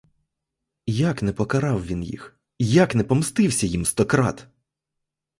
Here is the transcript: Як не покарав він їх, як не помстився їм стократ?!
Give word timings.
Як 0.91 1.21
не 1.23 1.33
покарав 1.33 1.85
він 1.85 2.03
їх, 2.03 2.39
як 2.59 2.95
не 2.95 3.03
помстився 3.03 3.65
їм 3.65 3.85
стократ?! 3.85 4.47